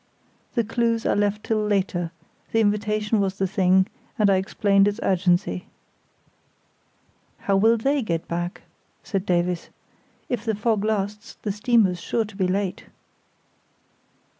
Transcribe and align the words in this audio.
The 0.55 0.63
clues 0.63 1.05
I 1.05 1.13
left 1.13 1.43
till 1.43 1.63
later; 1.63 2.09
the 2.51 2.59
invitation 2.59 3.19
was 3.19 3.37
the 3.37 3.45
thing, 3.45 3.85
and 4.17 4.31
I 4.31 4.37
explained 4.37 4.87
its 4.87 4.99
urgency. 5.03 5.65
"How 7.41 7.55
will 7.55 7.77
they 7.77 8.01
get 8.01 8.27
back?" 8.27 8.63
said 9.03 9.27
Davies; 9.27 9.69
"if 10.27 10.43
the 10.43 10.55
fog 10.55 10.83
lasts 10.85 11.37
the 11.43 11.51
steamer's 11.51 12.01
sure 12.01 12.25
to 12.25 12.35
be 12.35 12.47
late." 12.47 12.85